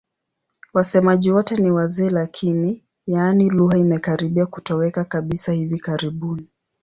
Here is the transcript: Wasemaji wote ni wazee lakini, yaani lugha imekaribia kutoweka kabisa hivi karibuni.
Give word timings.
Wasemaji 0.73 1.31
wote 1.31 1.57
ni 1.57 1.71
wazee 1.71 2.09
lakini, 2.09 2.83
yaani 3.07 3.49
lugha 3.49 3.77
imekaribia 3.77 4.45
kutoweka 4.45 5.05
kabisa 5.05 5.53
hivi 5.53 5.79
karibuni. 5.79 6.47